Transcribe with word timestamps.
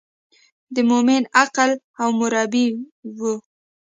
د 0.73 0.75
مومن 0.89 1.21
عقل 1.41 1.71
او 2.01 2.09
مربي 2.19 2.67
و. 3.17 3.19